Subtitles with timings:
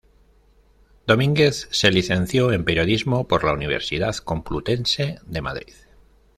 [1.05, 5.75] Domínguez se licenció en Periodismo por la Universidad Complutense de Madrid.